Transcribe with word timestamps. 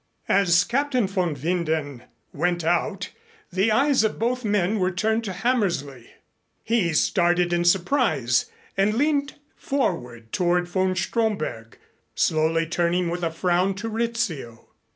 As 0.29 0.63
Captain 0.63 1.05
von 1.05 1.35
Winden 1.35 2.01
went 2.33 2.63
out, 2.63 3.09
the 3.53 3.71
eyes 3.71 4.03
of 4.03 4.17
both 4.17 4.43
men 4.43 4.79
were 4.79 4.89
turned 4.89 5.23
to 5.25 5.31
Hammersley. 5.31 6.09
He 6.63 6.91
started 6.93 7.53
in 7.53 7.63
surprise, 7.65 8.47
and 8.75 8.95
leaned 8.95 9.35
forward 9.55 10.31
toward 10.31 10.67
von 10.67 10.95
Stromberg, 10.95 11.77
slowly 12.15 12.65
turning 12.65 13.11
with 13.11 13.21
a 13.23 13.29
frown 13.29 13.75
to 13.75 13.89
Rizzio. 13.89 14.69